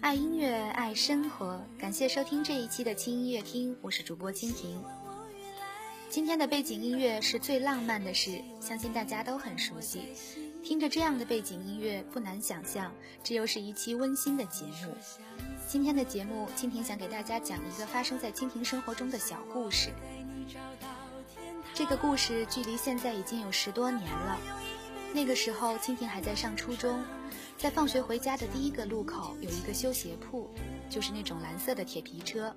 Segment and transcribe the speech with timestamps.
[0.00, 4.82] 爱音乐，爱生活，感谢收听这一期的轻音乐厅，我是主播蜻蜓。
[6.10, 10.08] 今天的背景音乐是最浪漫的事，相信大家都很熟悉。
[10.64, 14.96] 听着这样的背景音乐，不难想象，这又是一期温馨的节目。
[15.68, 19.90] 今天的节目，蜻蜓想给大家讲一个发生在蜻蜓生活中的小故事。
[21.74, 24.36] 这个故事距离现在已经有十多年了。
[25.14, 27.00] 那个时候，蜻蜓还在上初中，
[27.56, 30.50] 在放学回家的第一个路口有一个修鞋铺，
[30.90, 32.52] 就是那种蓝色的铁皮车。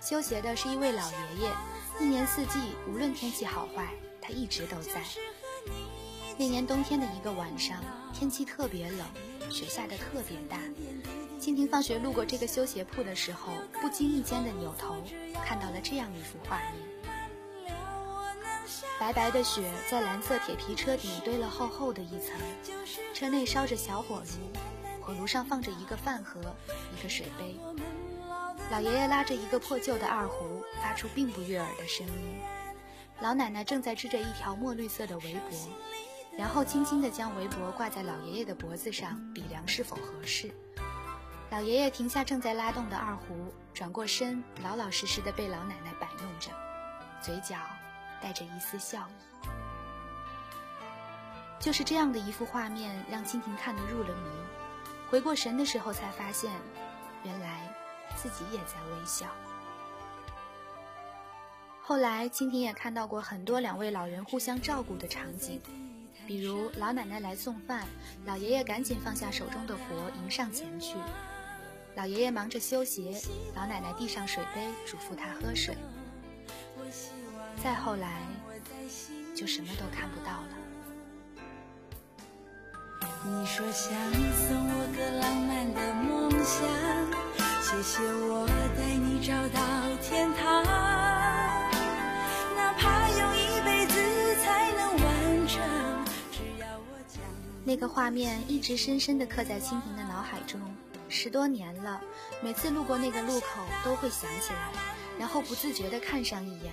[0.00, 1.52] 修鞋的是一位老爷爷，
[2.00, 5.02] 一年四季，无论天气好坏，他一直都在。
[6.38, 7.82] 那年冬天的一个晚上，
[8.14, 9.04] 天气特别冷，
[9.50, 10.60] 雪下的特别大。
[11.40, 14.94] 蜻蜓放学路过这个修鞋铺的时候，不经意间的扭头，
[15.44, 16.97] 看到了这样一幅画面。
[18.98, 22.36] 白白的雪在蓝色铁皮车顶堆了厚厚的一层，
[23.14, 26.40] 车内烧着小火炉，火炉上放着一个饭盒、
[26.96, 27.56] 一个水杯。
[28.70, 32.40] 老爷爷拉着一个破旧的二胡，发出并不悦耳的声音。
[33.20, 35.56] 老奶奶正在织着一条墨绿色的围脖，
[36.36, 40.52] 然后轻轻地将围脖挂在老爷爷的脖子上，比量是否合适。
[41.50, 46.50] 老爷爷停下正在拉动的二胡，转过身，老老实实地被老奶奶摆弄着，
[47.22, 47.56] 嘴角。
[48.22, 49.48] 带着一丝笑意，
[51.58, 54.30] 就是这样的一幅画面，让蜻蜓看得入了迷。
[55.10, 56.52] 回过神的时候，才发现，
[57.24, 57.72] 原来
[58.16, 59.26] 自己也在微笑。
[61.82, 65.62] 后来，蜻蜓也看到过很多两位老人互相照顾的场景，
[66.26, 67.86] 比如老奶奶来送饭，
[68.26, 70.96] 老爷爷赶紧放下手中的活迎上前去。
[71.94, 73.18] 老爷爷忙着修鞋，
[73.56, 75.74] 老奶奶递上水杯，嘱咐他喝水。
[77.62, 78.22] 再后来，
[79.34, 80.48] 就什么都看不到了。
[83.24, 83.92] 你说想
[84.32, 86.56] 送我个浪漫的梦想，
[87.60, 89.58] 谢谢我带你找到
[90.00, 90.64] 天堂，
[92.54, 93.94] 哪怕用一辈子
[94.36, 95.58] 才能完成。
[96.30, 97.20] 只要我讲。
[97.64, 100.60] 那个画面一直深深地刻在蜻蜓的脑海中，
[101.08, 102.00] 十多年了，
[102.40, 103.46] 每次路过那个路口
[103.84, 104.70] 都会想起来，
[105.18, 106.72] 然后不自觉地看上一眼。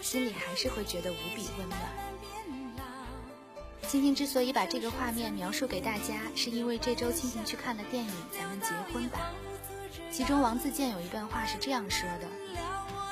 [0.00, 1.80] 心里还是会觉得无比温暖。
[3.88, 9.18] 蜻蜓之所以把这个画面描述给大家，是因为这周蜻蜓去看了电影《咱们结婚吧》，
[10.14, 12.28] 其中王自健有一段话是这样说的：“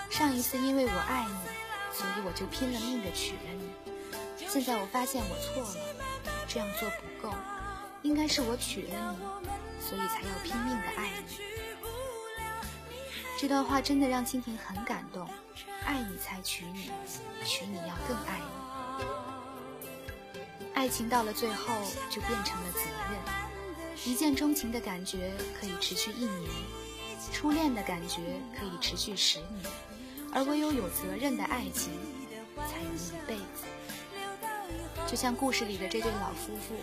[0.09, 1.35] 上一次因为我爱你，
[1.93, 3.71] 所以我就拼了命的娶了你。
[4.47, 5.75] 现在我发现我错了，
[6.47, 7.35] 这样做不够，
[8.03, 9.27] 应该是我娶了你，
[9.85, 11.39] 所以才要拼命的爱你。”
[13.37, 15.29] 这段话真的让蜻蜓很感动。
[15.89, 16.91] 爱你才娶你，
[17.47, 19.05] 娶你要更爱你。
[20.75, 21.75] 爱情到了最后
[22.11, 23.19] 就变成了责任。
[24.05, 26.51] 一见钟情的感觉可以持续一年，
[27.33, 29.49] 初恋的感觉可以持续十年，
[30.35, 31.91] 而唯有有责任的爱情
[32.69, 33.65] 才能一辈子。
[35.07, 36.77] 就像故事里的这对老夫妇，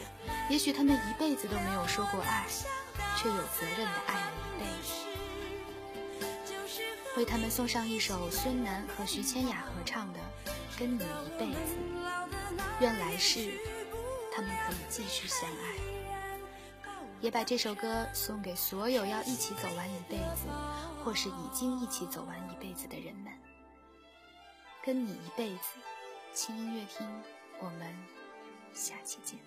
[0.49, 2.47] 也许他们一辈子都没有说过爱，
[3.15, 4.44] 却有责任的爱了一辈子。
[7.17, 10.19] 为他们送上一首孙楠和徐千雅合唱的
[10.79, 11.75] 《跟你一辈子》，
[12.81, 13.51] 愿来世
[14.33, 15.75] 他们可以继续相爱。
[17.21, 20.45] 也把这首歌送给所有要一起走完一辈子，
[21.03, 23.31] 或是已经一起走完一辈子的人们。
[24.83, 25.79] 跟你一辈子，
[26.33, 27.07] 轻音乐厅，
[27.59, 27.95] 我们
[28.73, 29.39] 下期见。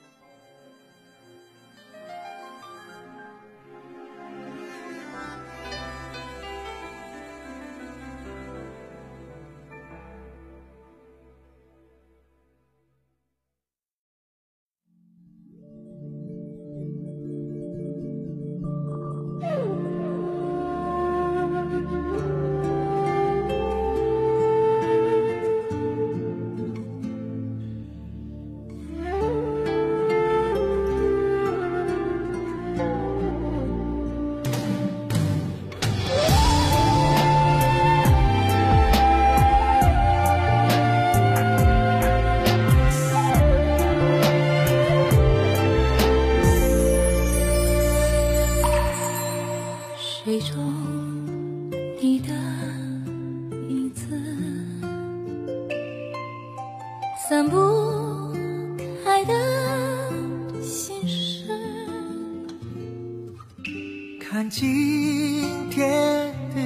[64.30, 66.60] 看今天的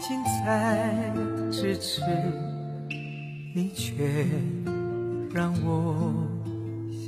[0.00, 1.12] 精彩
[1.52, 2.00] 咫尺，
[3.54, 4.26] 你却
[5.30, 6.10] 让我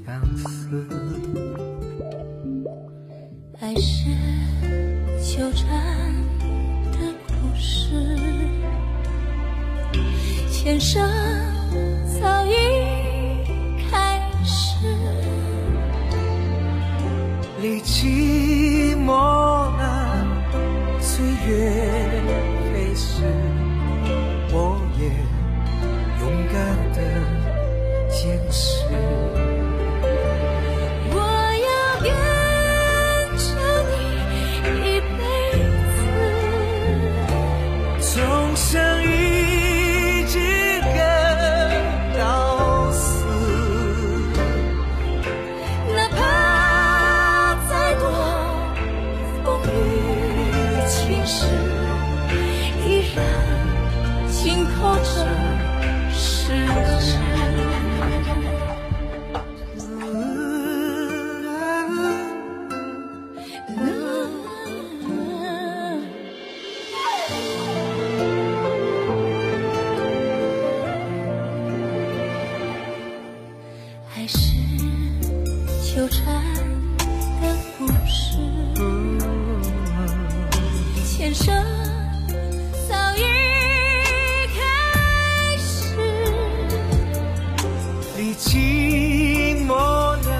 [0.05, 0.87] 相思。
[3.61, 4.11] 爱是
[5.25, 6.13] 纠缠
[6.93, 7.95] 的故事，
[10.53, 11.03] 前生
[12.21, 12.53] 早已
[13.91, 14.87] 开始。
[17.63, 18.50] 历寂
[55.03, 55.07] 这
[56.13, 56.53] 世
[57.01, 57.19] 界
[74.13, 74.55] 还是
[75.95, 76.70] 纠缠。
[88.43, 89.77] 寂寞
[90.25, 90.33] 难，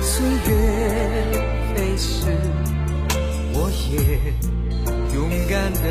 [0.00, 0.50] 岁月
[1.74, 2.30] 飞逝，
[3.52, 3.92] 我也
[5.12, 5.18] 勇
[5.48, 5.82] 敢的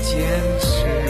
[0.00, 0.06] 坚
[0.60, 1.07] 持。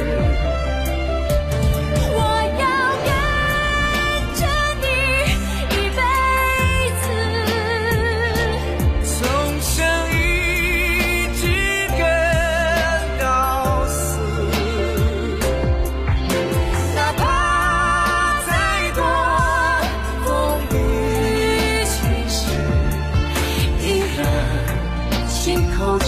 [25.99, 26.07] 着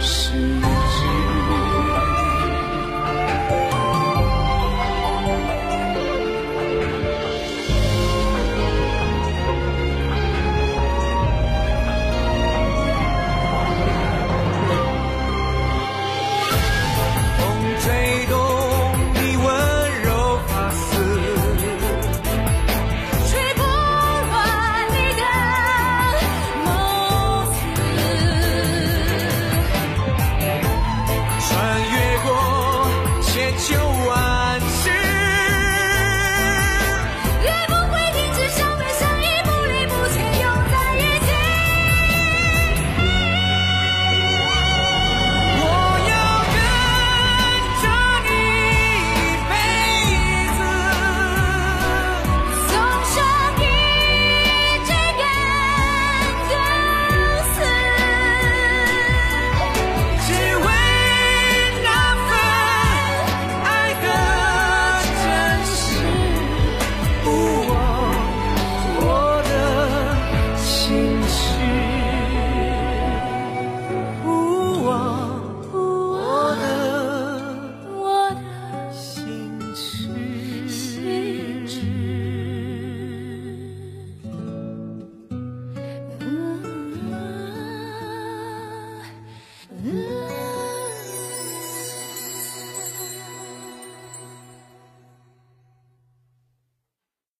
[0.00, 0.73] 誓言。